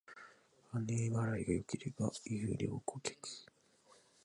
[0.71, 3.15] 金払いが良ければ優良顧客